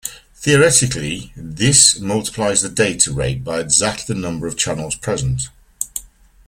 [0.33, 5.49] Theoretically this multiplies the data rate by exactly the number of channels present.